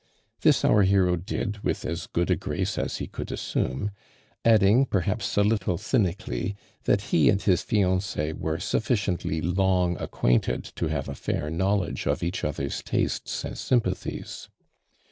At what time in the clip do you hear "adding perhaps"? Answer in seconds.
4.43-5.37